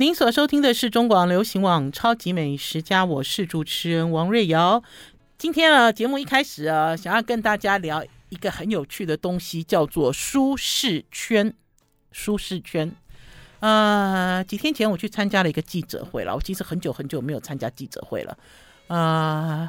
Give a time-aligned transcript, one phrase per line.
[0.00, 4.80] 您所收听的是中广流行网《超级美食家》，我是主持人王瑞瑶。
[5.36, 11.52] 今天啊，节目一开始啊，想要跟大家聊一个很有趣的东西，叫做舒适圈。
[12.12, 12.94] 舒适圈。
[13.58, 16.32] 呃，几天前我去参加了一个记者会了。
[16.32, 18.38] 我其实很久很久没有参加记者会了。
[18.86, 19.68] 呃，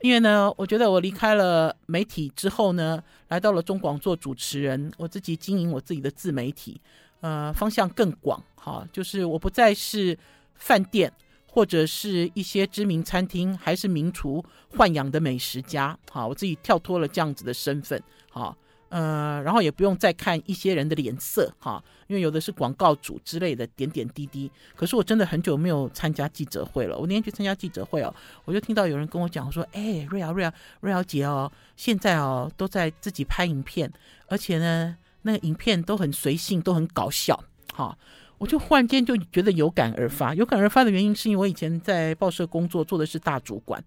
[0.00, 6.80] 因为呢，我觉得我离开了媒体之后呢，来到了中广做主持人，我自己经营我自己的自媒体。
[7.20, 10.18] 呃，方向更广，哈，就是我不再是
[10.56, 11.10] 饭店
[11.46, 18.54] 或者是一些知名餐厅，还是名厨豢养的美食家，哈，我自己跳脱了这样子的身份，哈，
[18.90, 24.50] 呃，然后也不用再看一些人的脸色，哈，因为有的是广告主之类的点点滴滴。
[24.76, 26.98] 可是我真的很久没有参加记者会了。
[26.98, 33.90] 我那天去参加记者会哦，我就听到有人跟我讲说，哎，瑞瑶瑞瑶瑞瑶姐哦，现在哦都在自己拍影片，
[34.26, 34.98] 而且呢。
[35.24, 37.42] 那个影片都很随性，都很搞笑，
[37.74, 37.98] 哈！
[38.38, 40.34] 我就忽然间就觉得有感而发。
[40.34, 43.82] 有感而发的原因是因为我以前在报社工作，做的是大主管，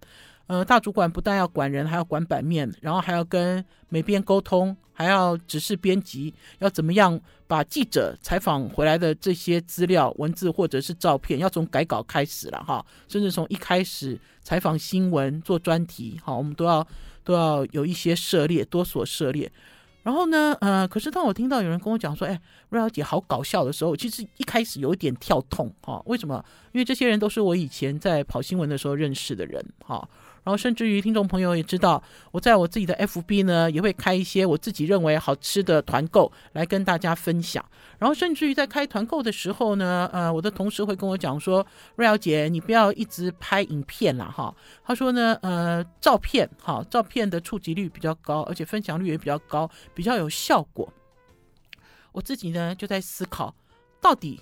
[0.46, 16.84] 呃，大主管不但要管人，还要管版面，然后还要跟美编沟通，还要指示编辑要怎么样把记者采访回来的这些资料、文字或者是照片，要从改稿开始了，哈，甚至从一开始采访新闻、做专题，哈，我们都要
[17.22, 19.52] 都要有一些涉猎，多所涉猎。
[20.08, 26.42] 然后呢，呃，可是当我听到有人跟我讲说，哎，瑞小姐好搞笑的时候，其实一开始有一点跳痛，哈、为什么？
[26.72, 30.08] 因为这些人都是我以前在跑新闻的时候认识的人，哈、
[30.48, 37.62] 然后甚至于听众朋友也知道，我在我自己的 FB 呢，也会开一些我自己认为好吃的团购来跟大家分享。
[37.98, 44.56] 然后甚至于在开团购的时候呢，呃，我的同事会跟我讲说，瑞瑶姐，你不要一直拍影片啦，哈。
[44.82, 50.90] 他说呢，呃，照片，哈，照片的触及率比较高，而且分享率也比较高，比较有效果。
[52.12, 53.54] 我自己呢就在思考，
[54.00, 54.40] 到底，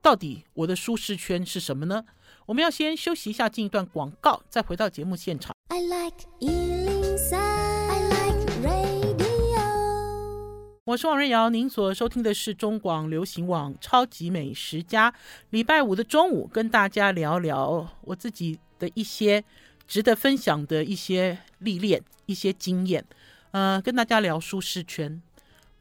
[0.00, 2.02] 到底我的舒适圈是什么呢？
[2.46, 5.54] 我们要先休息一下，进一段广告，再回到节目现场。
[5.68, 9.62] I like 103, I like radio。
[10.84, 15.10] 我是王瑞瑶，您所收听的是中广流行网《超级美食家》。
[15.50, 19.44] 礼拜五的中午，跟大家聊聊我自己的一些
[19.86, 23.04] 值得分享的一些历练、一些经验。
[23.52, 25.22] 呃，跟大家聊舒适圈。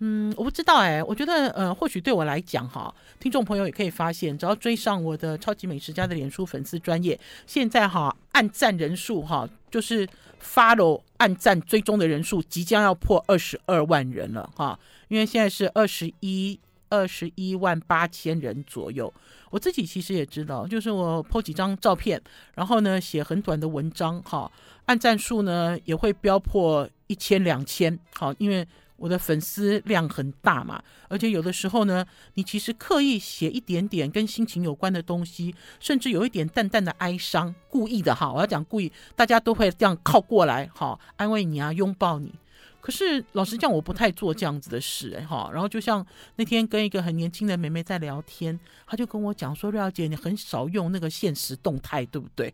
[0.03, 10.07] 嗯，我不知道哎，我觉得呃，或许对我来讲哈，听众朋友也可以发现，只要追上我的超级美食家的脸书粉丝专业，现在哈按赞人数哈，就是
[10.43, 16.59] follow 按赞追踪的人数即将要破二十二万人了哈，因为现在是二十一
[16.89, 19.13] 二十一万八千人左右。
[19.51, 22.19] 我自己其实也知道，就是我 po 几张照片，
[22.55, 24.51] 然后呢写很短的文章哈，
[24.85, 28.67] 按赞数呢也会飙破一千两千，好，因为。
[29.01, 30.79] 我的粉丝量很大嘛，
[31.09, 42.31] 而且有的时候呢，你其实刻意写一点点跟心情有关的东西，甚至有一点淡淡的哀伤，故意的哈，我要讲故意，大家都会这样靠过来哈，安慰你啊，拥抱你。
[42.79, 45.49] 可是老实讲，我不太做这样子的事哎哈。
[45.51, 52.53] 然后就像那天跟一个很年轻的妹妹在聊天，她就跟我讲说：“瑞小姐，你很少用那个限时动态，对不对？”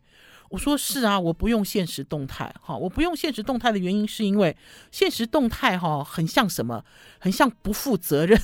[0.49, 4.55] 我说是啊，我不用现实动态哈，我不用现实动态的原因是因为
[4.91, 6.83] 现实动态哈很像什么，
[7.19, 8.39] 很像不负责任，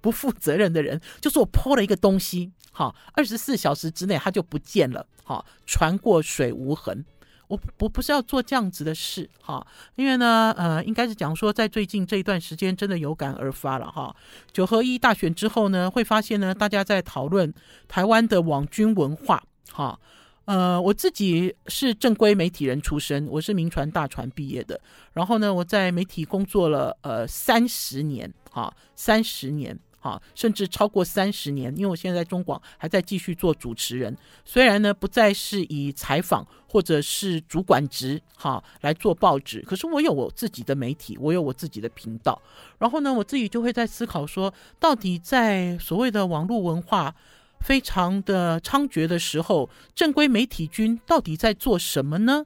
[0.00, 7.04] 不负责任的人，就是我泼了一个东西哈，二十四小时之内它就不见了哈，船过水无痕。
[7.48, 14.16] 我我不是要做这样子的事哈，因为呢呃，应该是讲说在最近这一段时间真的有感而发了哈，
[14.52, 17.52] 九合一大选之后呢，会发现呢大家在讨论
[17.86, 20.00] 台湾的网军文化哈。
[20.44, 24.80] 呃，我自己是正规媒体人出身，我是名传大传毕业的。
[25.12, 31.72] 然后呢，我在媒体工作了呃三十年，哈，三十年，哈，甚至超过三十年。
[31.76, 42.42] 因为我现在在中广还在继续做主持人，虽然呢不再是以采访或者是主管职哈来做报纸，可是我有我自己的媒体，我有我自己的频道。
[42.78, 47.14] 然后呢，我自己就会在思考说，到底在所谓的网络文化。
[47.62, 52.44] 非常的猖獗的时候，正规媒体军到底在做什么呢？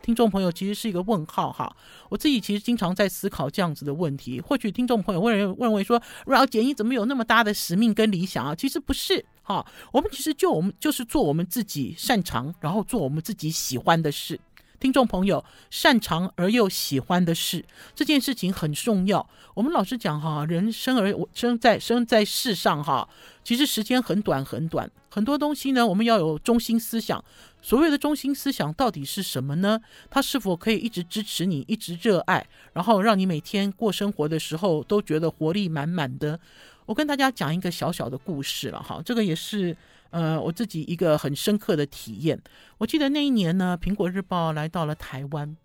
[0.00, 1.76] 听众朋友，其实是一个问号哈。
[2.08, 4.40] 我自己其实经常在思考这样子的问题。
[4.40, 8.54] 或许听众朋友会认为说，瑞瑶姐你怎么有那么大的使命跟理想啊？
[8.54, 14.40] 其实不是哈，我们其实就我们就是做我们自己擅长，然后做我们自己喜欢的事。
[14.80, 17.64] 听众朋友，擅长而又喜欢的事，
[17.96, 19.28] 这件事情很重要。
[19.54, 23.08] 我们老实讲哈，人生而生在生在世上哈，
[23.42, 24.88] 其实时间很短很短。
[25.10, 27.24] 很多东西呢，我们要有中心思想。
[27.60, 29.80] 所谓的中心思想到底是什么呢？
[30.08, 36.38] 它是否可以一直支持你，一直热爱，然后让你每天过生活的时候都觉得活力满满的？
[36.86, 39.76] 我跟大家讲一个小小的故事了哈，这个也是
[40.10, 42.40] 呃，我自己一个很深刻的体验。
[42.78, 45.56] 我记得那一年呢，苹果日报来到了台湾，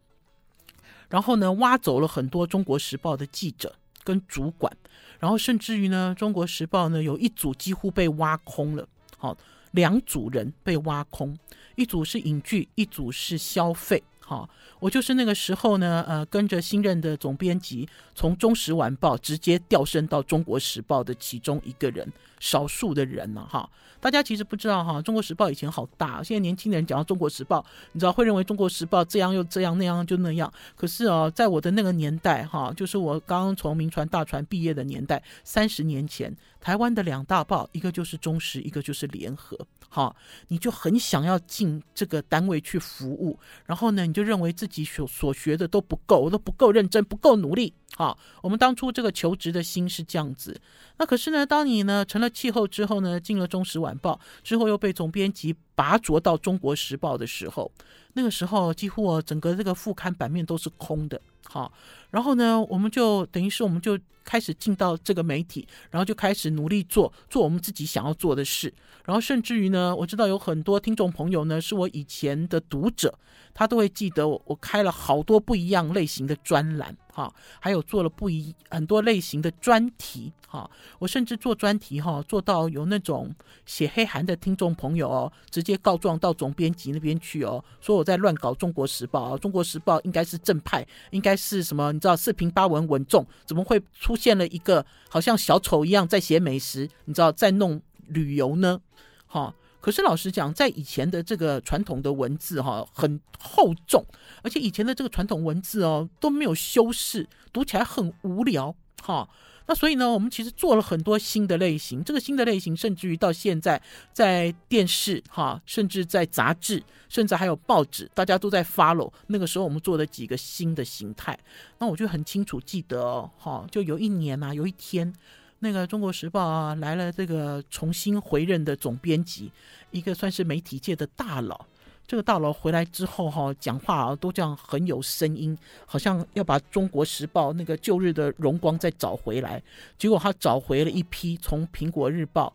[1.10, 4.75] 然后呢，挖走了很多中国时报的记者跟主管，
[5.19, 8.88] 然后甚至于呢，中国时报呢有一组几乎被挖空了。
[9.18, 9.38] 好，
[9.72, 11.38] 两组人被挖空，
[11.75, 14.04] 一组是影剧，一组是消费。
[14.19, 14.50] 好，
[14.80, 22.12] 我就是那个时候呢，呃，跟着新任的总编辑，从《中时晚报》直接调升到《中国时报》的其中一个人，
[22.44, 23.69] 少数的人呢，哈。
[24.01, 27.62] 大家其实不知道哈，《中国时报》以前好大，现在年轻人讲到《中国时报》，
[27.94, 30.51] 你知道会认为《中国时报》这样又这样，那样就那样。
[30.75, 39.56] 可是哦，在我的那个年代哈，就是我刚刚从铭传大传毕业的年代，三十年前，台湾的两大报，一个就是《中时》，一个就是《联合》。
[39.88, 40.13] 哈，
[40.48, 47.72] 你就很想要进这个单位去服务，然后呢，你就认为自己所所学的都不够，都不够认真，不够努力。
[47.95, 50.60] 好，我们当初这个求职的心是这样子。
[50.98, 57.71] 那可是呢，当你呢成了气候之后呢，进了《中时晚报》之后，又被总编辑拔擢到《中国时报》的时候，
[58.13, 61.21] 那个时候几乎整个这个副刊版面都是空的。
[61.45, 61.71] 好，
[62.09, 68.74] 然后呢，我们就等于是我们就开始进到这个媒体，然后就开始努力做做我们自己想要做的事。
[69.06, 73.13] 然后甚至于呢，我知道有很多听众朋友呢是我以前的读者，
[73.53, 76.95] 他都会记得我，我开了好多不一样类型的专栏。
[77.12, 80.70] 哈，还有做了不一很多类型的专题，哈，
[81.00, 83.34] 我甚至做专题，哈，做到有那种
[83.66, 91.92] 写黑函的听众朋友哦，直接告状到总编辑那边去哦，说我在乱搞《中国时报》啊，《中国时报》应该是正派，应该是什么？
[91.92, 96.88] 你知道四平八稳稳重，怎么会出现了一个好像小丑一样在写美食？
[97.06, 98.80] 你知道在弄旅游呢？
[99.26, 99.56] 哈。
[99.82, 104.06] 可是老实讲，在以前的这个传统的文字哈，很厚重，
[104.44, 109.28] 而且以前的这个传统文字哦都没有修饰，读起来很无聊哈。
[109.65, 113.81] 那所以呢，我们其实做了很多新的类型，这个新的类型甚至于到现在
[114.12, 119.12] 在电视哈，甚至在杂志，甚至还有报纸，大家都在 follow。
[119.27, 121.38] 那个时候我们做的几个新的形态，
[121.80, 125.13] 那我就很清楚记得哦，哈，就有一年呐，有一天。
[125.60, 129.50] 那个《中国时报》啊，来了这个重新回任的总编辑，
[129.92, 131.66] 一个算是媒体界的大佬。
[132.06, 139.62] 这个大佬回来之后哈，讲话啊都这样很有声音，好像要把《中国时报》那个旧日的荣光再找回来。
[139.98, 142.54] 结果他找回了一批从《苹果日报》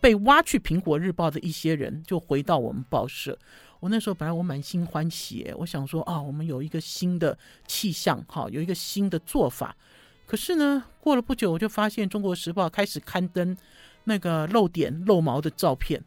[0.00, 3.38] 被挖去《苹果日报》的一些人，就回到我们报社。
[3.80, 7.36] 我那时候本来我满心欢喜，我想说啊，我们有一个新的
[7.66, 9.74] 气象，哈，有一个新的做法。
[10.26, 13.56] 可是呢，过了不久，我就发现《中国时报》开始刊登
[14.04, 16.04] 那个露点露毛的照片，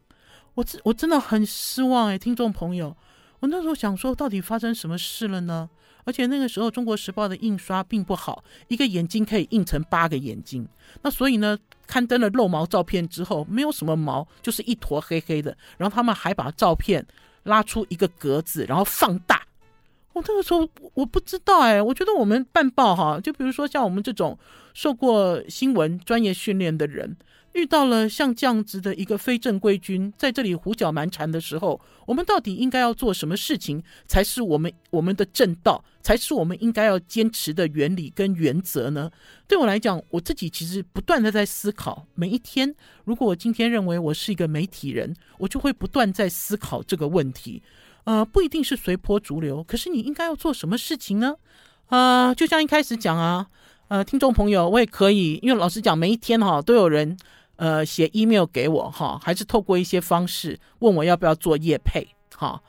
[0.55, 2.95] 我真我真的很失望哎，听众朋友，
[3.39, 5.69] 我那时候想说，到底发生什么事了呢？
[6.05, 10.67] 而且那个时候，《中国时报》的印刷并不好，一个眼睛可以印成八个眼睛，
[11.01, 11.57] 那所以呢，
[11.88, 17.06] 刊登了露毛照片之后，没有什么毛，就是一坨黑黑的，然后他们还把照片
[17.44, 19.41] 拉出一个格子，然后放大。
[20.11, 24.38] 我那个时候我不知道哎，我觉得我们办报哈，就比如说像我们这种
[24.73, 27.15] 受过新闻专业训练的人，
[27.53, 39.11] 遇到了像这样子的一个非正规军在这里胡搅蛮缠的时候，我们到底应该要做什么事情才是我们我们的正道，才是我们应该要坚持的原理跟原则呢？
[39.47, 42.73] 对我来讲，我自己其实不断的在思考，每一天，
[43.05, 47.61] 如果我今天认为我是一个媒体人，我就会不断在思考这个问题。
[48.06, 51.35] 呃，不一定是随波逐流，可是你应该要做什么事情呢？
[51.89, 53.47] 呃，就像一开始讲啊，
[53.87, 57.16] 呃，听众朋友，我也可以，因为老实讲，每一天哈都有人
[57.56, 62.62] 呃写 email 给我哈，还是透过一些方式问我要不要做业配哈，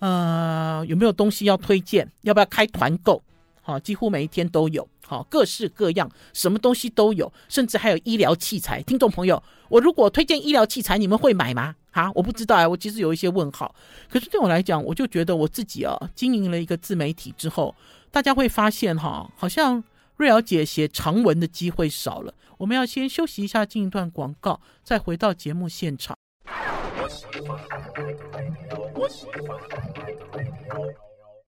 [0.00, 3.22] 呃，有没有东西要推荐，要不要开团购，
[3.62, 8.82] 好，几乎每一天都有，好，各式各样，什么东西都有，甚至还有医疗器材。
[8.82, 11.76] 听众朋友，我如果推荐医疗器材，你们会买吗？
[11.92, 13.74] 哈，我不知道哎，我其实有一些问号。
[14.10, 17.74] 可是对我来讲，我就觉得我自己啊，经营了一个自媒体之后，
[18.10, 19.84] 大家会发现哈，好像
[20.16, 22.34] 瑞瑶姐写长文的机会少了。
[22.62, 26.16] 我们要先休息一下，进一段广告，再回到节目现场。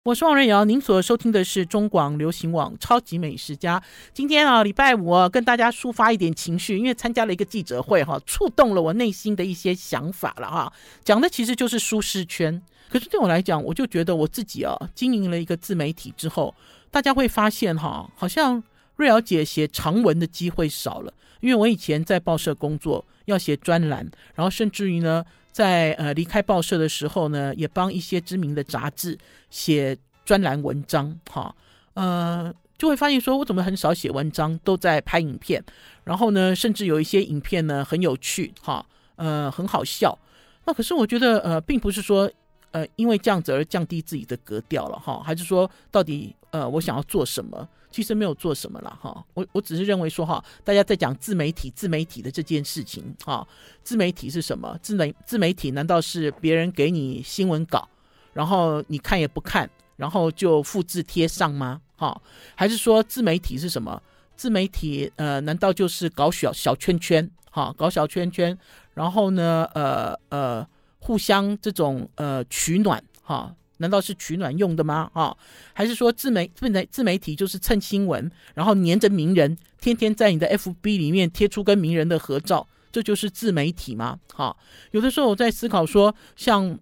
[0.05, 3.77] 我是王瑞瑶，您所收听的是中广流行网《超级美食家》。
[4.13, 10.71] 今天啊，礼拜五，跟大家抒发一点情绪，因为参加了一个记者会，哈，触动了我内心的一些想法了，哈。
[11.03, 12.61] 讲的其实就是舒适圈。
[12.87, 16.55] 可是对我来讲，我就觉得我自己啊，经营了一个自媒体之后，
[16.89, 18.63] 大家会发现哈，好像
[18.95, 25.23] 瑞瑶姐写长文的机会少了，因为我以前在报社工作，要写专栏，然后甚至于呢。
[25.53, 29.15] 在呃离开报社的时候呢，也帮一些知名的杂志
[29.51, 29.95] 写
[30.25, 31.55] 专栏文章，哈，
[31.93, 35.63] 呃，就会发现说，我怎么很少写文章，都在拍影片，
[36.05, 38.83] 然后呢，甚至有一些影片呢很有趣，哈，
[39.15, 40.17] 呃，很好笑。
[40.65, 42.27] 那可是我觉得呃，并不是说
[42.71, 47.67] 呃因为这样子而降低自己的格调了哈，还是说到底呃我想要做什么？
[47.89, 53.47] 其实没有做什么了哈，我我只是认为说哈，大家在讲自媒体自媒体的这件事情哈，
[53.83, 54.75] 自媒体是什么？
[54.81, 57.87] 自媒自媒体难道是别人给你新闻稿，
[58.33, 61.81] 然后你看也不看，然后就复制贴上吗？
[61.95, 62.19] 哈，
[62.55, 64.01] 还是说自媒体是什么？
[64.35, 68.57] 自媒体呃，难道就是搞小小圈圈哈，搞小圈圈，
[68.95, 70.67] 然后呢呃呃
[70.97, 73.55] 互相这种呃取暖哈？
[73.83, 75.11] 难道是取暖用的吗？
[75.11, 75.35] 啊，
[75.73, 84.17] 还是说自媒自媒自媒体就是蹭新闻，然后黏着名人，天天在你的 FB 里面贴出跟名人的合照，这就是自媒体吗？
[84.33, 84.55] 哈，
[84.91, 86.79] 有的时候我在思考说，像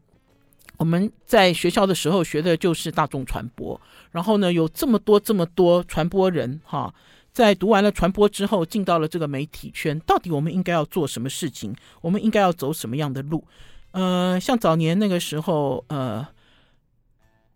[0.78, 3.82] 我们在学校的时候学的就是大众传播，
[4.12, 6.94] 然后呢，有这么多这么多传播人，哈，
[7.34, 11.76] 在读完了传播之后，进到了这个媒体圈，到底我们应该要做什么事情？
[12.02, 13.44] 我们应该要走什么样的路？
[13.92, 16.28] 呃，像早年那个时候，呃。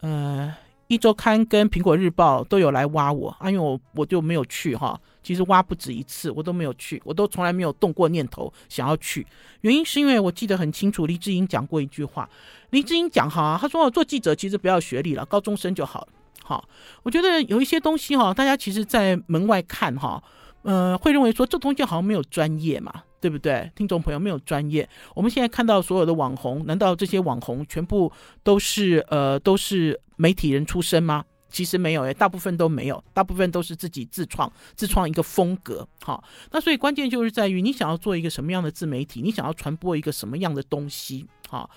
[0.02, 0.54] 呃，
[0.88, 5.00] 一周刊跟苹果日报都有来挖我啊，因为我我就没有去哈。
[5.24, 9.26] 其实挖不止一次，我都没有去，我都从来没有动过念头想要去。
[9.62, 12.30] 原因是因为我记得很清楚，黎智英讲过一句话。
[12.70, 16.08] 黎智英讲哈，他说做记者其实不要学历了，高中生就好了。
[16.44, 16.64] 好，
[17.02, 20.22] 我觉得有一些东西哈，大家其实在门外看哈，
[20.66, 22.92] 呃，会认为说这东西好像没有专业嘛。
[23.22, 23.72] 对不对？
[23.76, 24.88] 听众朋友没有专业。
[25.16, 28.12] 我们现在看到所有的网红，难道这些网红全部
[28.44, 31.26] 都是呃都是媒体人出身吗？
[31.50, 35.88] 其实没有诶，大部分都没有，大部分都是自己自创自创一个风格。
[36.04, 41.26] 好，那所以关键就是在于你想要做一个什么样的自媒体，你想要传播一个什么样的东西。
[41.50, 41.68] 好，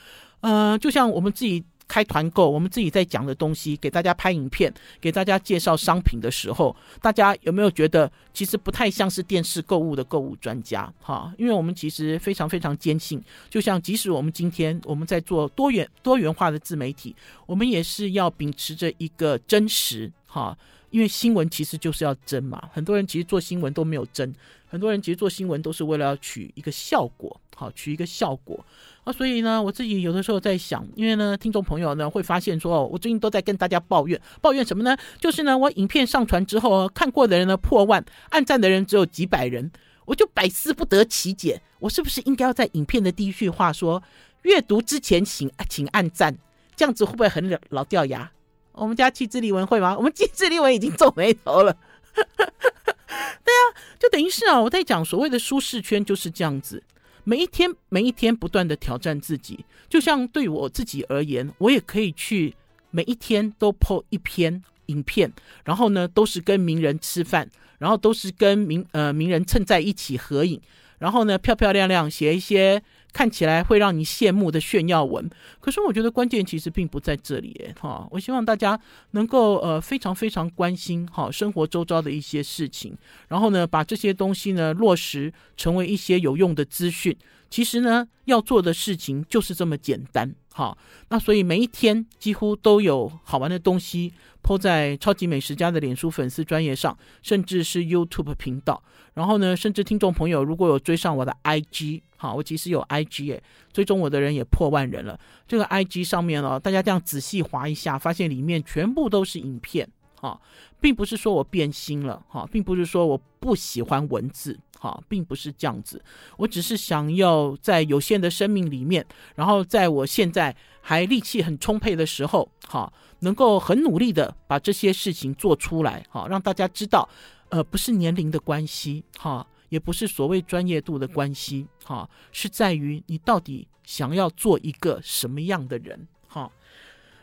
[0.40, 1.64] 呃，就像我们自己。
[1.88, 10.92] 开团购，我们自己在讲的东西，给大家拍影片，给大家介绍商品的时候，大家有没有觉得其实不太像是电视购物的购物专家？
[11.00, 17.16] 哈，因为我们其实非常非常坚信，就像即使我们今天我们在做多元多元化的自媒体，
[17.47, 20.57] 我们也是要秉持着一个真实，哈，
[20.90, 22.68] 因为新闻其实就是要真嘛。
[22.73, 24.35] 很多人其实做新闻都没有真，
[24.66, 28.64] 很多人其实做新闻都是为了要取一个效果，好，取一个效果。
[29.04, 34.97] 啊，所以呢，我自己有的时候在想，因为呢，听众朋友呢会发现说，我最近都在跟大家抱怨，抱怨什么呢？
[35.21, 39.71] 就是呢，我影片上传之后，看过的人呢破万，按赞的人只有几百人，
[40.04, 44.02] 我就百思不得其解，我是不是应该要在影片的第一句话说，
[44.42, 46.37] 阅读之前请请按赞，
[46.76, 48.30] 这样子会不会很老掉牙？
[48.78, 49.97] 我们家气质丽文会吗？
[49.97, 51.76] 我们气质丽文已经皱眉头了。
[52.14, 53.62] 对啊，
[53.99, 56.82] 就等于是啊，我在讲所谓的舒适圈就是这样子。
[57.25, 62.54] 每一天，每一天不断的挑战自己，就像对我自己而言，我也可以去
[62.90, 65.32] 每一天都 po 一篇影片，
[65.64, 70.61] 然后呢，都是跟名人吃饭，然后都是跟名呃名人蹭在一起合影，
[70.99, 72.82] 然后呢，漂漂亮亮写一些。
[73.12, 75.29] 看起来会让你羡慕的炫耀文，
[75.61, 78.79] 可是我觉得关键其实并不在这里，哈，我希望大家
[79.12, 82.97] 能够呃非常非常关心哈生活周遭的一些事情，
[83.29, 87.17] 然后呢把这些东西呢落实成为一些有用的资讯。
[87.50, 90.77] 其实呢要做的事情就是这么简单，哈。
[91.11, 94.12] 那所以每一天几乎都有好玩的东西
[94.43, 98.83] po 在超级美食家的脸书粉丝专业上，甚至是 YouTube 频道。
[99.15, 102.03] 然后呢，甚至听众朋友如果有追上我的 IG。
[102.21, 103.41] 好，我其实有 IG 诶，
[103.73, 105.17] 追踪我的人也破万人了。
[105.47, 109.88] 这个 IG 上面哦，大家这样仔细划一下，发现里面全部都是影片，
[110.21, 110.41] 哈，
[110.81, 116.02] 并不是说我变心了，哈，并不是说我不喜欢文字，哈，并不是这样子。
[116.37, 119.04] 我只是想要在有限的生命里面，
[119.35, 127.08] 然后在我现在还力气很充沛的时候，哈，能够很努力的把这些事情做出来，哈，让大家知道，
[127.49, 129.47] 呃，不是年龄的关系，哈。
[129.70, 136.50] 也不是所谓专业度的关系，哈，是在于你到底想要做一个什么样的人，哈，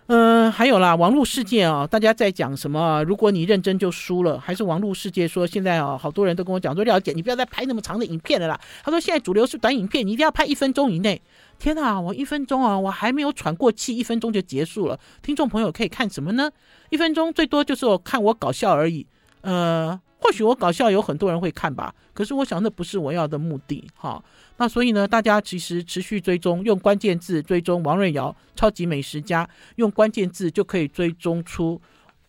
[0.08, 3.04] 嗯，还有啦，网络世界啊，大家在讲什么？
[3.06, 8.60] 如果你认真就输了，还是网络世界说现在啊，好多人都跟我讲说，廖姐，你不要再拍那么长的影片了啦。
[8.84, 11.20] 他说现在主流是短影片，你一定要拍一分钟以内。
[11.58, 15.00] 天哪，我一分钟啊，我还没有喘过气，一分钟就结束了。
[15.24, 16.52] 听众朋友可以看什么呢？
[16.92, 19.08] 一分钟最多就是我看我搞笑而已，
[19.42, 20.00] 呃。
[20.20, 24.24] 或许我搞笑有很多人会看吧，可是我想那不是我要的目的哈。
[24.58, 31.80] 那所以呢，大家其实持续追踪，用关键字追踪王瑞瑶超级美食家，用关键字就可以追踪出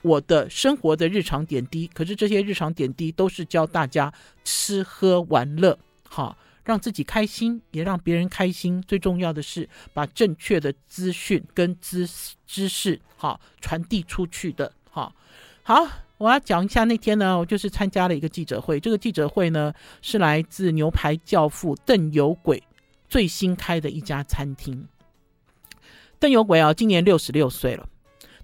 [0.02, 1.87] 我的生活的日常点滴。
[1.87, 4.12] 可是这些日常点滴都是教大家
[4.45, 5.78] 吃喝玩乐，
[6.09, 8.83] 哈，让自己开心，也让别人开心。
[8.83, 12.07] 最重要的是把正确的资讯跟知
[12.47, 15.14] 知识哈传递出去的，哈，
[15.62, 16.06] 好。
[16.19, 18.81] 我要讲一下那天呢，我就是参加了一个记者会。
[18.81, 22.63] 这个记者会呢，是来自牛排教父邓有轨
[23.09, 24.87] 最新开的一家餐厅。
[26.19, 27.87] 邓有轨啊，今年六十六岁了。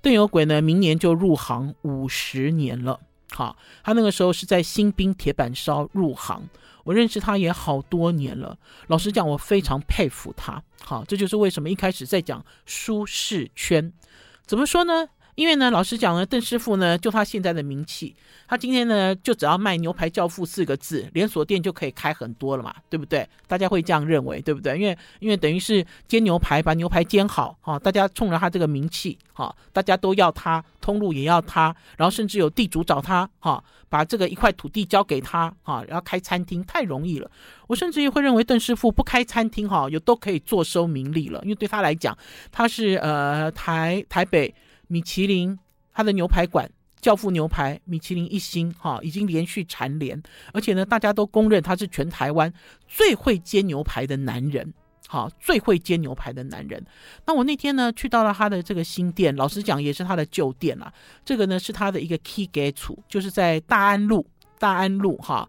[0.02, 3.00] 邓有轨呢，明年就入行五十年了。
[3.30, 6.50] 好，他那个时候是在新兵铁板烧入行，
[6.84, 8.58] 我认识他也好多年了。
[8.88, 10.62] 老实讲，我非常佩服他。
[10.82, 13.90] 好，这就是为什么一开始在讲舒适圈，
[14.44, 15.08] 怎么说呢？
[15.42, 18.14] 因为呢，老实讲呢，邓师傅呢，就他现在的名气，
[18.46, 23.28] 他今天呢，就只要卖“牛排教父”四个字，连锁店就可以开很多了嘛，对不对？
[23.48, 24.78] 大家会这样认为，对不对？
[24.78, 37.28] 因为因为等于是煎牛排，把牛排煎好，哈，大家冲着他这个名气，哈，大家都要他，通路也要他，然后甚至有地主找他，哈，把这个一块土地交给他，哈，然后开餐厅太容易了。
[37.66, 42.16] 我甚至于会认为，邓师傅不开餐厅，哈，有都可以坐收名利了，因为对他来讲，
[42.52, 44.54] 他是呃台台北。
[44.92, 45.58] 米其林，
[45.94, 46.70] 他的牛排馆
[47.00, 50.22] 教父牛排，米其林一星，哈，已经连续蝉联，
[50.52, 52.52] 而且呢，大家都公认他是全台湾
[52.86, 54.70] 最会煎牛排的男人，
[55.08, 56.84] 哈，最会煎牛排的男人。
[57.24, 60.92] 那我那天呢，去到了他的这个新店，老实讲，也是他的旧店啦。
[61.24, 64.26] 这个呢，是他的一个 key gate，就是在大安路，
[64.58, 65.48] 大安路，哈，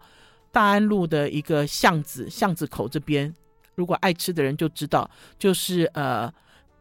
[0.53, 3.33] 大安路的一个巷子，巷子口这边，
[3.75, 6.33] 如果爱吃的人就知道，就是呃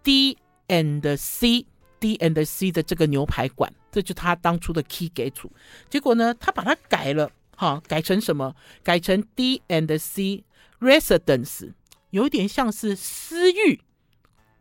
[0.05, 0.39] ，D
[0.69, 1.67] and C。
[2.03, 5.49] D and C 的这个牛排馆，这就是他当初的 key 给主。
[5.89, 8.57] 结果呢，他把它改了，哈，改成什么？
[8.83, 10.43] 改成 D and C
[10.81, 11.73] Residence，
[12.11, 13.81] 有点像是私寓、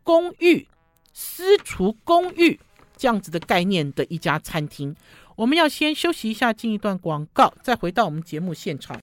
[0.04, 0.68] 公寓、
[1.12, 2.60] 私厨公寓
[2.96, 4.94] 这样子的概念的一家餐厅。
[5.34, 9.00] 我们要先休息一下，进一段广告，再回到我们节目现场。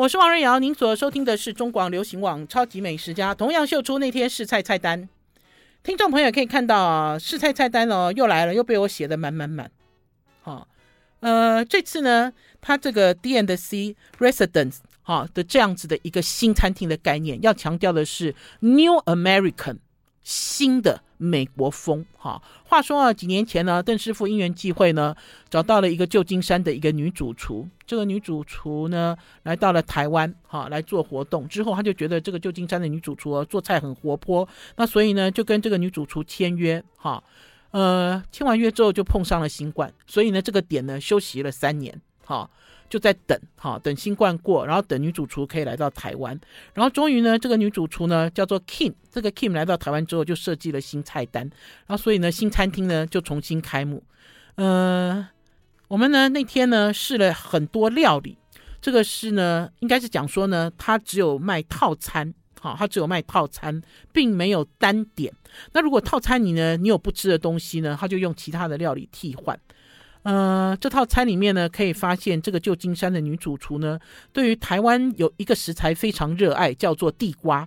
[0.00, 5.06] 我是王瑞瑶，您所收听的是中广流行网《超级美食家》，同样秀出那天试菜菜单。
[5.82, 9.70] 听众朋友可以看到啊，试菜菜单哦，又来了，又被我写的满满满。
[10.40, 10.68] 好、哦，
[11.20, 19.80] 呃，这次呢，他这个 D N C Residence 哈的这样子的一个新餐厅的概念，要强调的是 New American
[20.30, 21.02] 新的。
[21.22, 25.14] 美国风哈，话说啊，几年前呢，邓师傅因缘际会呢，
[25.50, 27.68] 找到了一个旧金山的一个女主厨。
[27.86, 37.22] 这个女主厨呢，来到了台湾哈，来做活动之后，他就觉得这个旧金山的女主厨做菜很活泼，那所以呢，就跟这个女主厨签约哈。
[37.72, 42.50] 呃，签完约之后就碰上了新冠，所以呢，这个点呢休息了三年哈。
[42.88, 46.36] 就在等，哈，等新冠过，然后等女主厨可以来到台湾，
[46.74, 51.48] 然后终于呢，这个女主厨呢叫做 Kim，这个 Kim 来到台湾之后就设计了新菜单，
[51.86, 54.02] 然后所以呢，新餐厅呢就重新开幕。
[54.56, 55.24] 呃，
[55.86, 58.36] 我们呢那天呢试了很多料理，
[58.80, 63.80] 这个是呢应该是讲说呢，它只有卖套餐，好，它只有卖套餐，
[64.12, 65.32] 并没有单点。
[65.74, 69.56] 那如果套餐你呢，你有不吃的东西呢，它就用其他的料理替换。
[70.22, 73.98] 呃，这套餐里面呢，可以发现这个旧金山的女主厨呢，
[74.32, 77.66] 对于台湾有一个食材非常热爱，叫做地瓜，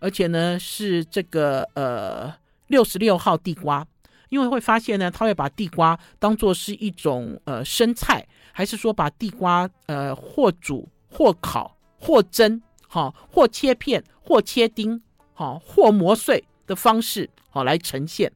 [0.00, 2.34] 而且呢是这个呃
[2.66, 3.86] 六十六号地瓜，
[4.28, 15.00] 因为会发现呢，他会把地瓜当做是一种呃生菜，还是说把地瓜呃或煮或烤或蒸，好或切片或切丁，
[15.32, 18.32] 好或磨碎的方式，好来呈现。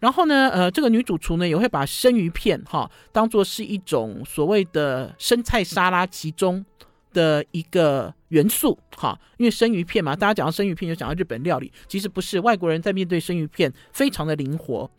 [0.00, 6.64] 然后呢，呃，这个女主厨呢也会把生鱼片哈当做是一种所谓的生菜沙拉其中
[7.12, 14.90] 的一个元素哈，因为生鱼片嘛，大家讲到生鱼片就讲到日本料理，其实不是，外国人在面对生鱼片非常的灵活，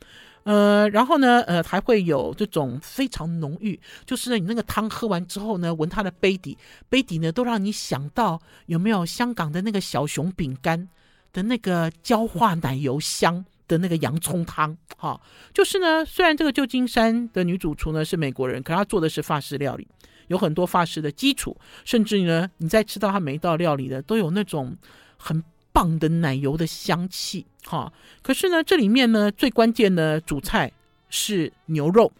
[0.43, 6.55] 呃，然后呢，呃，还会有这种非常浓郁，就是，你那个汤喝完之后呢，闻它的杯底，
[6.89, 10.89] 杯底呢都让你想到有没有香港的那个小熊饼干
[11.33, 13.43] 的那个焦化奶油香。
[13.71, 15.19] 的那个洋葱汤，哈，
[15.53, 16.03] 就是呢。
[16.03, 19.87] 虽然这个旧金山的女主厨呢是美国人，可她做的是法式料理，
[20.27, 21.55] 有很多法式的基础，
[21.85, 24.75] 甚至呢，你在吃到她每一道料理的都有那种
[25.15, 27.91] 很棒的奶油的香气，哈。
[28.21, 30.69] 可是呢，这里面呢最关键的主菜
[31.09, 32.11] 是牛肉，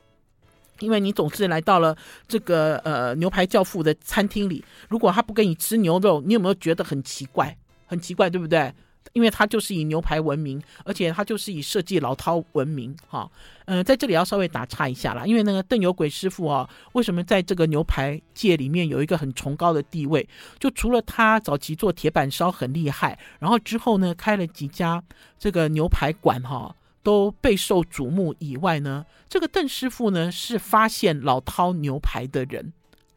[0.79, 7.57] 因为你总是来到了这个呃牛排教父的餐厅里，如果他不给你吃牛肉，你有没有觉得很奇怪？
[7.87, 8.73] 很奇怪，对不对？
[9.13, 13.29] 因为它就是以牛排闻名，而且它就是以设计老饕闻名，哈，
[13.65, 20.27] 呃，在这里要稍微打岔一下啦，因为那个邓有鬼师傅啊，为什么在这个牛排界里面有一个很崇高的地位？
[20.59, 25.03] 就除了他早期做铁板烧很厉害，然后之后呢开了几家
[25.37, 32.71] 这个牛排馆，哈，都备受瞩目以外呢，这个邓师傅呢是发现老饕牛排的人。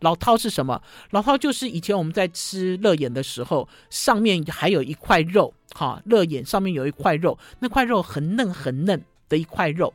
[0.04, 0.80] 老饕是什么？
[1.10, 9.92] 老饕就是以前我们在吃乐眼的时候，上面还有一块肉，哈，乐眼上面有一块肉，那块肉很嫩很嫩的一块肉。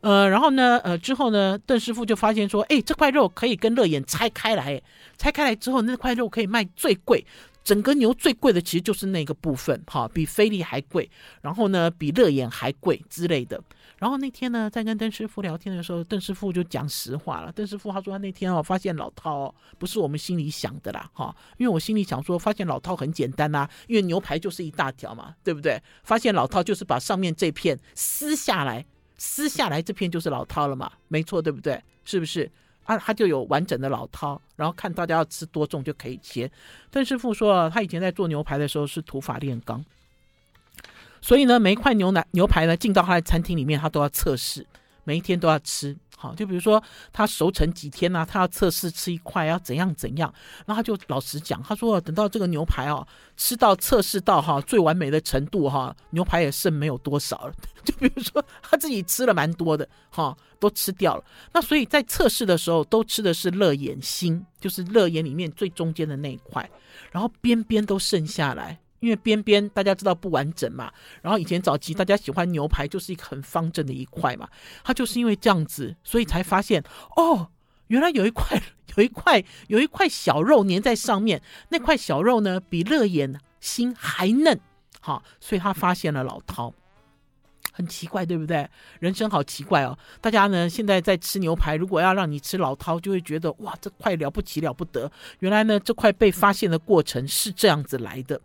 [0.00, 4.80] 呃，然后呢，呃，之后呢，邓师傅就发现说，哎，这块肉可以跟乐眼拆开来，
[5.18, 7.26] 拆开来之后，那块肉可以卖最贵。
[7.70, 11.08] 整个牛最贵的其实就是那个部分，哈，比菲力还贵，
[11.40, 13.62] 然后呢，比乐眼还贵之类的。
[13.96, 17.52] 然后那天呢，在跟邓师傅聊天的时候，邓师傅就讲实话了。
[17.52, 25.80] 邓师傅他说他那天哦，发现老套，不是我们心里想的啦，哈，因为我心里想说，发现老套很简单呐，因为牛排就是一大条嘛，对不对？
[26.02, 28.84] 发现老套就是把上面这片撕下来，
[29.16, 31.80] 撕下来这片就是老套了嘛，没错，对不对？
[32.04, 32.50] 是不是？
[32.98, 36.50] 他，他就有完整的老汤，然后看大家要吃多重就可以切。
[36.90, 39.84] 邓师傅说，他以前在做牛排的时候是土法炼钢。
[41.20, 44.66] 所以呢，每一块牛奶牛排呢进到他的餐厅里面，他都要测试，
[45.04, 45.96] 每一天都要吃。
[46.22, 46.82] 好，就比如说
[47.14, 50.30] 他熟成几天呢、啊，他要测试吃一块要怎样怎样。
[50.66, 57.54] 然后他就老实讲，他说等到这个牛排哦吃到测试到哈最完美的程度哈，牛排也剩没有多少了。
[57.82, 61.24] 就比如说他自己吃了蛮多的哈，都吃掉了。
[61.54, 66.70] 那所以在测试的时候都吃的是乐眼心，就是乐眼里面最中间的那一块，
[67.10, 68.78] 然后边边都剩下来。
[69.00, 74.48] 因为边边大家知道不完整嘛，然后以前早期大家喜欢牛排就是一个很方正的一块嘛，
[74.84, 76.82] 他就是因为这样子，所以才发现
[77.16, 77.48] 哦，
[77.88, 78.62] 原来有一块
[78.96, 84.60] 有一块有一块小肉粘在上面，那块小肉呢比肋眼心还嫩，
[85.00, 86.72] 好，所以他发现了老饕。
[87.72, 88.68] 很奇怪，对不对？
[88.98, 89.96] 人生好奇怪哦！
[90.20, 95.10] 大家呢现在在吃牛排，如果要让你吃老饕，就会觉得哇，这块了不起了不得。
[95.38, 98.38] 原来呢，这块被发现的过程是这样子来的。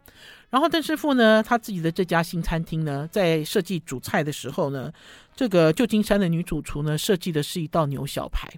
[0.50, 4.92] 然后邓师傅呢，他自己的这家新餐厅呢，在设计主菜的时候呢，
[5.36, 8.50] 这个旧金山的女主厨呢，设计的是一道牛小排。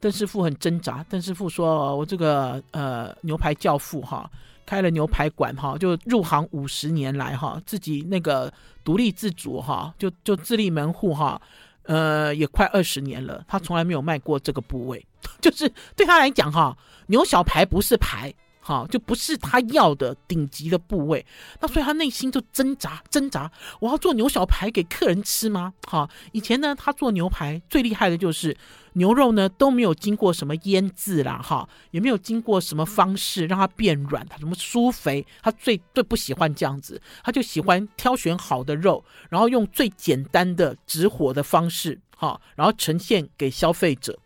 [0.00, 1.04] 邓师傅很挣扎。
[1.08, 4.30] 邓师傅说：“我这个呃牛排教父哈。”
[4.64, 8.50] 开了牛排馆哈，就入行五十年来哈，自己那个
[8.84, 11.38] 独立自主哈，就就自立门户哈，
[11.82, 15.04] 呃，也快二十年了，他从来没有卖过这个部位，
[15.42, 16.74] 就是对他来讲哈，
[17.08, 18.32] 牛小排不是排。
[18.64, 21.26] 好，就不是他要的顶级的部位，
[21.60, 23.50] 那所以他内心就挣扎挣扎。
[23.80, 25.74] 我要做牛小排给客人吃吗？
[25.88, 28.56] 好，以前呢，他做牛排最厉害的就是
[28.92, 44.16] 牛肉呢都没有经过什么腌制啦，哈，也没有经过什么方式让它变软，它什么酥肥，他最最不喜欢这样子，他就喜欢挑选好的肉，然后用最简单的直火的方式，哈，然后呈现给消费者。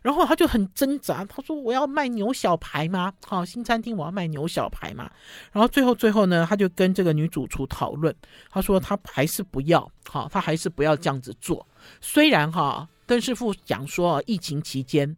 [0.00, 3.12] 然后他就很挣扎，他说：“我要卖牛小排吗？
[3.26, 5.10] 好，新餐厅我要卖牛小排吗？”
[5.52, 8.14] 然后最后最后呢，他就跟这个女主厨讨论，
[8.48, 11.66] 他说他还是不要，好，他还是不要这样子做。
[12.00, 15.16] 虽然哈，邓师傅讲说，疫情期间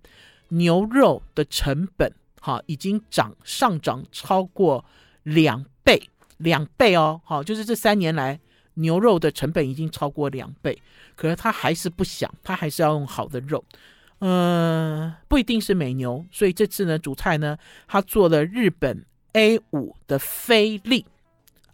[0.49, 4.85] 牛肉的成本哈已经涨上涨超过
[5.25, 6.03] 两倍，
[6.39, 8.41] 两倍哦，好，就是这三年来
[8.75, 10.81] 牛肉的成本已经超过两倍，
[11.15, 13.63] 可是他还是不想，他还是要用好的肉。
[14.21, 17.57] 嗯、不一定是美牛，所以这次呢，主菜呢，
[17.89, 21.07] 他做了日本 A 五的菲力。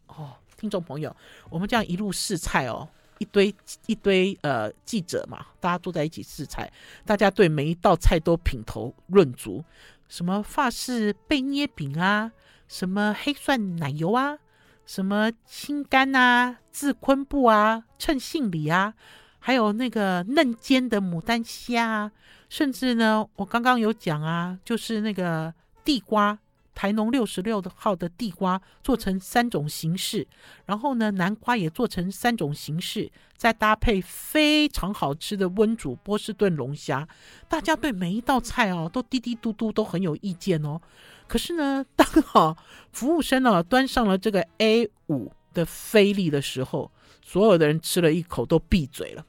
[0.07, 1.15] 哦，听众朋友，
[1.51, 3.53] 我们这样一路试菜哦，一堆
[3.87, 6.73] 一堆呃记者嘛，大家坐在一起试菜，
[7.05, 9.65] 大家对每一道菜都品头论足，
[10.09, 12.31] 什么法式贝捏饼啊，
[12.69, 14.39] 什么黑蒜奶油啊，
[14.87, 18.95] 什么青柑啊，自昆布啊，称杏里啊。
[19.39, 22.13] 还有那个嫩煎的牡丹虾啊，
[22.49, 25.53] 甚至呢，我刚刚有讲啊，就是那个
[25.85, 26.39] 地瓜，
[26.75, 30.27] 台农六十六号的地瓜做成三种形式，
[30.67, 37.09] 然后呢，南瓜也做成三种形式，再搭配非常好吃的温煮波士顿龙虾，
[37.49, 40.81] 大家对每一道菜哦都滴滴嘟嘟都很有意见哦。
[41.27, 42.57] 可是呢，当好
[42.93, 46.93] 服务生呢端上了这个 A 五的菲力的时候，
[47.25, 49.25] 所有的人吃了一口都闭嘴了。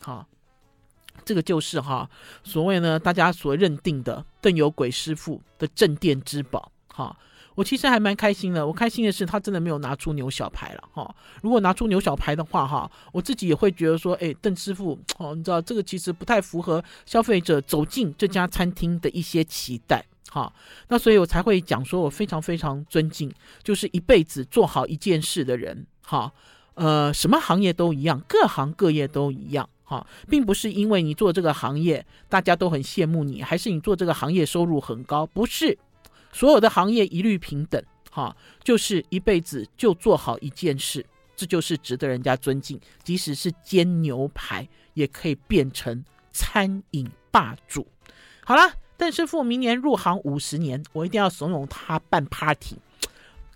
[0.00, 0.26] 好，
[1.24, 2.08] 这个就是哈，
[2.42, 6.70] 所谓呢，大家所认定的邓有鬼师傅的镇店之宝。
[6.86, 7.16] 哈，
[7.56, 8.64] 我其实还蛮开心的。
[8.64, 10.84] 我开心的是，他真的没有拿出牛小排了。
[10.92, 20.04] 哈，如果拿出牛小排的话，哈，我自己也会觉得说，哎，邓师傅，哦，你知道这个其实不太符合消费者走进这家餐厅的一些期待。
[20.30, 20.52] 哈，
[20.88, 23.32] 那所以我才会讲说，我非常非常尊敬，
[23.62, 25.86] 就是一辈子做好一件事的人。
[26.02, 26.32] 哈，
[26.74, 29.68] 呃，什么行业都一样，各行各业都一样。
[29.94, 35.78] 哈，并不是因为你做这个行业，大家都很羡慕你，还是你做这个行业收入很高，不是
[36.32, 37.80] 所有的行业一律平等。
[38.10, 41.04] 哈，就是一辈子就做好一件事，
[41.36, 42.80] 这就是值得人家尊敬。
[43.02, 47.86] 即使是煎牛排，也可以变成餐饮霸主。
[48.44, 52.76] 好了，邓师傅明年入行五十年，我一定要怂恿他办 party，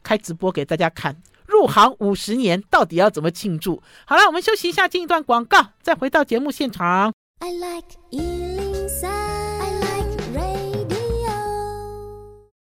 [0.03, 1.16] 开直播给大家看。
[1.59, 3.83] 入入行五十年，到底要怎么庆祝？
[4.07, 7.12] 好了，我们休息一下，进一段广告，再回到节目现场。
[7.40, 7.99] I like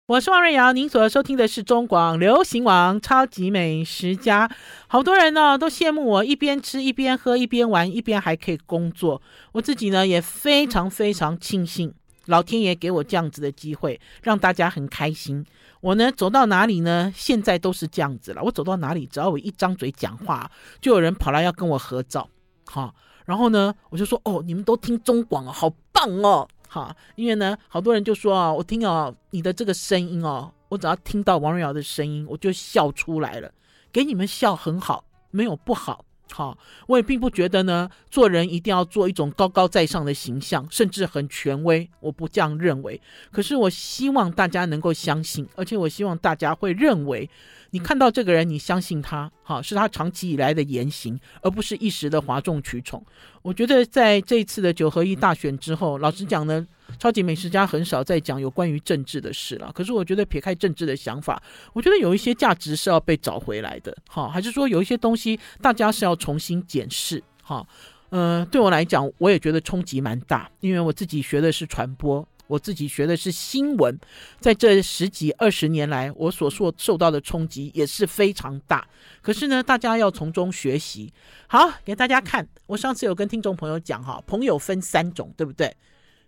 [0.05, 4.47] 我是王瑞瑶，您所收听的是中广流行网超级美食家。
[4.85, 9.19] 好多人呢都羡慕我一边吃一边喝一边玩一边还可以工作。
[9.53, 11.91] 我自己呢也非常非常庆幸，
[12.27, 15.43] 老天爷给我这样子的机会，让大家很开心。
[15.83, 18.41] 我呢走到哪里呢，现在都是这样子了。
[18.41, 22.25] 我走到哪里，只要我一张嘴讲话，就有人跑来要跟我合照。
[22.65, 26.47] 好，然后呢我就说哦，你们都听中广啊，好棒哦。
[26.69, 33.51] 好，因为呢，好多人就说啊，我听哦你的这个声音哦，我只要听到王瑞瑶的声音，我就笑出来了。
[33.91, 36.05] 给你们笑很好，没有不好。
[36.33, 42.99] 好，我也并不觉得呢，做人一定要做一种高高在上的形象，甚至很权威，我不这样认为。
[43.31, 47.29] 可是我希望大家能够相信，而且我希望大家会认为。
[47.73, 53.03] 你看到这个人，你相信他，哈，是他长期以来的言行，而不是一时的哗众取宠。
[53.41, 56.67] 我觉得在这一次的九合一大选之后，老实讲呢，
[56.99, 59.71] 超级美食家很少再讲有关于政治的事了。
[59.73, 61.41] 可是我觉得撇开政治的想法，
[61.73, 67.65] 我觉得有一些价值是要被找回来的，哈，还是说有一些东西大家是要重新检视，哈，
[68.09, 72.23] 呃，对我来讲，我也觉得冲击蛮大，因为我自己学的是传播。
[72.53, 73.99] 我自己学的是新闻，
[74.39, 78.87] 在这十几二十年来，我所受受到的冲击也是非常大。
[79.23, 81.11] 可是呢，大家要从中学习。
[81.47, 85.75] 好，给大家看，我上次有跟听众朋友讲哈，朋友分三种，对不对？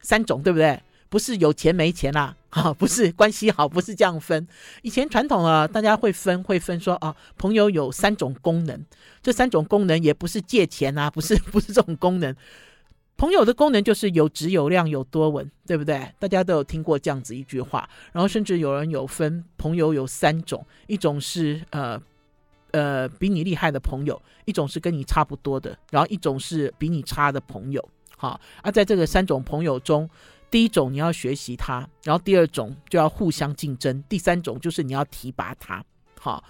[0.01, 0.81] 三种，对不对？
[1.07, 4.47] 不是有钱没钱啦，哈，不是关系好，不是这样分。
[4.81, 8.83] 以前传统啊，大家会分会分说啊，朋友有三种功能，
[9.21, 12.35] 这三种功能也不是借钱啊，不是不是这种功能。
[13.17, 16.11] 朋友的功能就是有质有量有多稳，对不对？
[16.19, 17.89] 大家都有听过这样子一句话。
[18.11, 22.01] 然后甚至有人有分朋友有三种，一种是呃
[22.71, 27.89] 呃比你厉害的朋友，一种是跟你差不多的，然后一种是比你差的朋友。
[28.17, 30.09] 好，而、啊、在这个三种朋友中，
[30.51, 35.83] 第一种你要学习他，然后第二种就要互相竞争，第三种就是你要提拔他。
[36.19, 36.43] 好。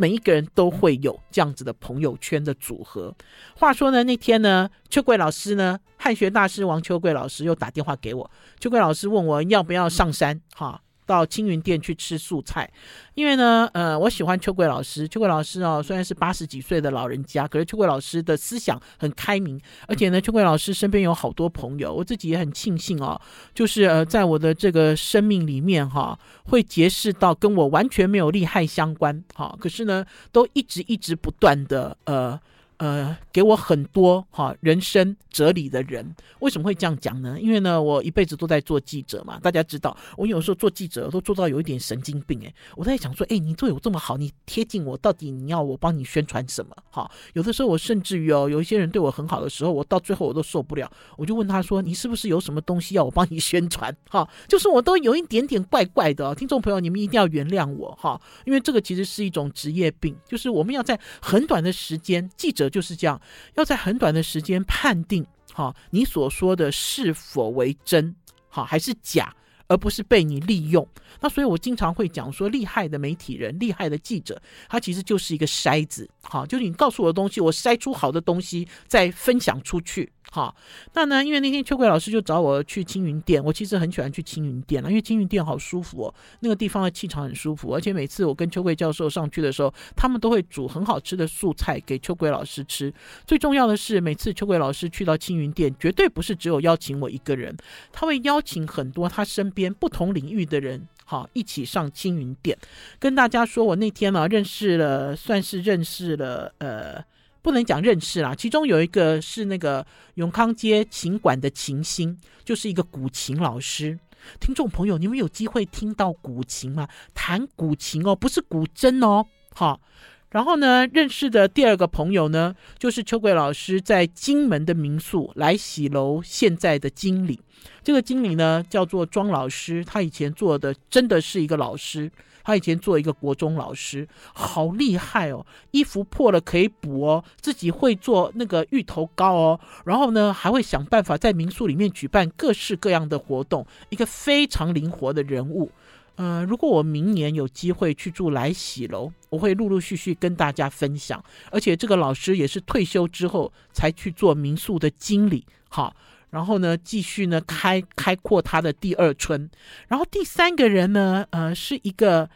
[0.00, 3.12] 每一个人都会有这样子的朋友圈的组合。
[3.56, 8.30] 话说呢，那天呢，秋桂老师呢，汉学大师王秋桂老师又打电话给我。
[8.60, 10.80] 秋桂老师问我要不要上山，哈。
[11.08, 12.70] 到青云店去吃素菜，
[13.14, 15.08] 因为呢，呃，我喜欢秋桂老师。
[15.08, 23.18] 秋桂老师哦，虽然是八十几岁的老人家，可是秋桂老师的思想很开明，而且呢，秋桂老师身边有好多朋友，我自己也很庆幸哦，
[23.54, 32.38] 就是呃，在我的这个生命里面哈、会结识到跟我完全没有利害相关，哈、可是呢，都一直一直不断的呃。
[32.78, 37.36] 呃，给我很多哈人生哲理的人，为什么会这样讲呢？
[37.40, 39.38] 因为呢，我一辈子都在做记者嘛。
[39.40, 46.76] 大家知道，我有时候做记者都做到有一点神经病诶，我在想说，诶，你做有这么好，你贴近我，到底你要我帮你宣传什么？
[46.88, 53.92] 哈，有的时候我甚至于哦，有一些人对我很好的时候，我到最后我都受不了，我就问他说，你是不是有什么东西要我帮你宣传？
[54.08, 56.32] 哈，就是我都有一点点怪怪的。
[56.36, 62.67] 听众朋友，你们一定要原谅我哈，因为这个其实是一种职业病，就是我们要在很短的时间，记者。
[62.68, 63.20] 就是这样，
[63.54, 68.14] 要在很短的时间判定，哈，你所说的是否为真，
[68.48, 69.34] 好还是假，
[69.68, 70.86] 而不是被你利用。
[71.20, 80.10] 那所以我经常会讲说，厉害的媒体人、厉害的记者，他其实就是一个筛子，好，就是你告诉我的东西，我筛出好的东西，再分享出去。
[80.30, 80.54] 好，
[80.92, 81.24] 那呢？
[81.24, 92.92] 因为那天秋桂老师就找我去青云店，我其实很喜欢去青云店了，因为青云店好舒服哦，那个地方的气场很舒服，而且每次我跟秋桂教授上去的时候，他们都会煮很好吃的素菜给秋桂老师吃。
[93.26, 97.56] 最重要的是，每次秋桂老师去到青云店，绝对不是只有邀请我一个人，
[97.90, 102.56] 他会邀请很多他身边边不同领域的人，好，一起上青云店，
[103.00, 107.04] 跟大家说，我那天呢认识了，算是认识了，呃。
[107.40, 113.98] 不能讲认识啦，其中有一个是那个永康街琴馆的琴星，就是一个古琴老师。
[114.38, 116.86] 听众朋友，你们有机会听到古琴吗？
[117.14, 119.24] 弹古琴哦，不是古筝哦。
[119.54, 119.80] 好，
[120.30, 127.40] 然后呢，认识的第二个朋友呢，就是秋桂老师在金门的民宿来喜楼现在的经理。
[127.82, 132.10] 这个经理呢，叫做庄老师，他以前做的真的是一个老师。
[132.44, 135.44] 他以前做一个国中老师，好厉害哦！
[135.70, 145.70] 衣服破了可以补哦，自己会做那个芋头糕哦，然后呢，还会想办法在民宿里面举办各式各样的活动，一个非常灵活的人物。
[146.18, 151.24] 呃，如果我明年有机会去住来喜楼，我会陆陆续续跟大家分享。
[151.52, 155.94] 而且这个老师也是退休之后才去做民宿的经理，好。
[156.30, 159.48] 然后呢，继续呢开开阔他的第二春。
[159.86, 162.28] 然后第三个人呢，呃，是一个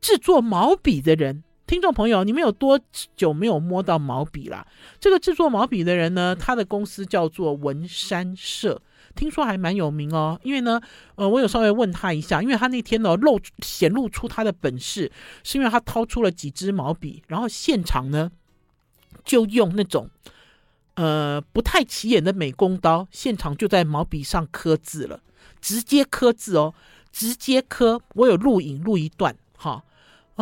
[0.00, 1.42] 制作毛笔的人。
[1.64, 2.78] 听众朋友，你们有多
[3.16, 4.66] 久没有摸到毛笔啦？
[5.00, 8.82] 这个制作毛笔的人呢，他的公司叫做文山社，
[9.14, 10.38] 听说还蛮有名哦。
[10.42, 10.80] 因为呢，
[11.14, 15.10] 呃，我有稍微问他一下，因为他那天呢露显露出他的本事，
[15.44, 18.30] 是因为他掏出了几支毛笔，然后现场呢
[19.24, 20.08] 就用那种
[20.94, 25.20] 呃不太起眼的美工刀，现场就在毛笔上刻字了，
[25.60, 26.74] 直接刻字哦，
[27.10, 28.00] 直接刻。
[28.14, 29.84] 我有录影录一段，哈。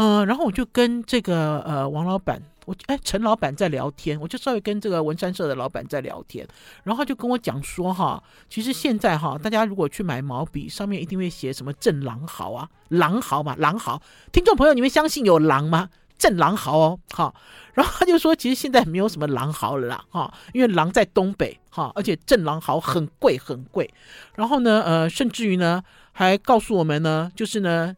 [0.01, 6.49] 呃，然后我就跟这个呃王老板，我哎陈老板在聊天，我就稍微跟这个文山社的老板在聊天，
[6.85, 14.01] 然后他就跟我讲说哈，其实现在哈，大家如果去买毛笔，上面一定会写什么正狼毫啊，狼毫嘛，狼毫。
[14.33, 15.91] 听众朋友，你们相信有狼吗？
[16.17, 17.35] 正狼毫哦，哈。
[17.75, 23.93] 然后他就说，其实现在没有什么狼毫了啦，哈，因为狼在东北哈，而且正狼毫很贵很贵。
[24.35, 25.83] 然后呢，呃，甚至于呢，
[26.13, 27.95] 还告诉我们呢，就是呢。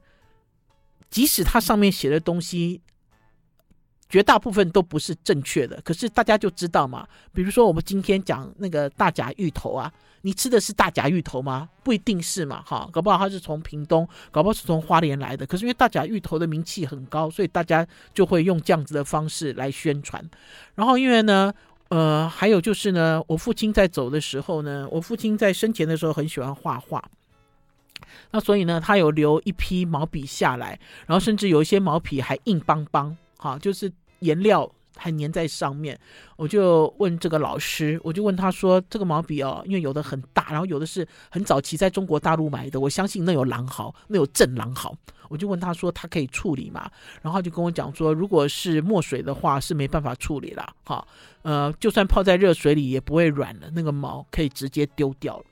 [1.13, 2.81] 即使它上面写的东西，
[4.09, 7.07] 绝大部分都不是正确的，可是大家就知道嘛。
[7.33, 11.69] 比如说，我们今天讲那个大甲芋头啊，你吃的是大甲芋头吗？
[11.83, 15.47] 不一定是嘛，哈，搞不好它是从屏东，搞不好是从花莲来的。
[15.47, 20.23] 可是因为大甲芋头的名气很高，所以大家就会用这样子的方式来宣传。
[20.75, 21.53] 然后因为呢，
[21.89, 27.03] 呃，还有就是呢，我父亲在走的时候呢，我父亲在生前的时候很喜欢画画。
[28.31, 35.99] 那所以呢，他有留一批毛笔下来，然后甚至有一些毛笔还硬邦邦，哈，就是颜料还粘在上面。
[36.37, 44.95] 我就问这个老师，我就问他说：“这个毛笔哦，因为有的很大，然后有的是很早期在中国大陆买的，我相信那有狼毫，那有正狼毫。”
[45.29, 46.91] 我就问他说：“他可以处理吗？”
[47.23, 51.07] 然后就跟我讲说：“如果是墨水的话，是没办法处理了，哈，
[51.41, 55.45] 呃，就算泡在热水里也不会软了，那个毛可以直接丢掉了，”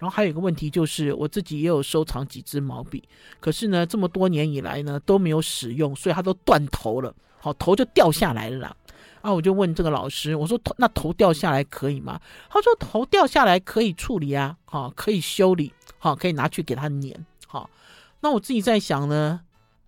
[0.00, 3.06] 然后还有一个问题就是，我自己也有收藏几支毛笔，
[3.38, 8.76] 可是呢，这么多年以来呢都没有使用，所以它都断头了，好，头就掉下来了啦。
[9.20, 12.18] 啊，我就问这个老师，我说头那头掉下来可以吗？
[12.48, 17.12] 他说头掉下来可以处理啊，好，可以修理，好，可以拿去给他粘，
[17.46, 17.68] 好。
[18.22, 19.42] 那我自己在想呢，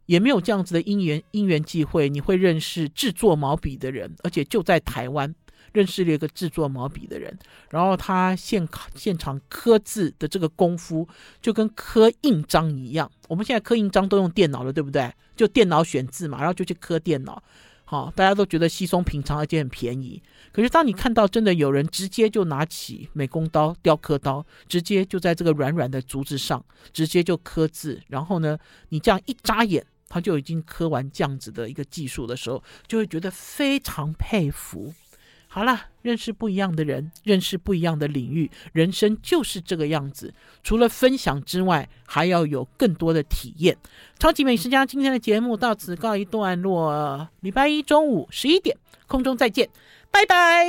[0.05, 5.35] 也没有这样子的因缘因缘际会，你会认识制作毛笔的人，而且就在台湾。
[5.73, 7.37] 认识了一个制作毛笔的人，
[7.71, 11.09] 然后他现现场刻字的这个功夫
[11.41, 13.11] 就跟刻印章一样。
[13.29, 15.13] 我们现在刻印章都用电脑了，对不对？
[15.35, 17.43] 就电脑选字嘛，然后就去刻电脑。
[17.85, 20.23] 好，大家都觉得稀松平常，而且很便宜。
[20.51, 28.59] 可是当你看到真的有人直接就拿起美工刀、雕刻刀，直接就在这个软软的竹子上直接就刻字，然后呢，
[28.89, 34.95] 你这样一眨眼，他就已经刻完这样子的一个技术的时候，就会觉得非常佩服。
[35.55, 40.33] 好了，认识不一样的人，认识不一样的领域，人生就是这个样子。
[40.63, 43.77] 除了分享之外，还要有更多的体验。
[44.19, 48.75] 超级美食家今天的节目到此告一段落，礼拜一中午十一点
[49.07, 49.69] 空中再见，
[50.11, 50.65] 拜拜。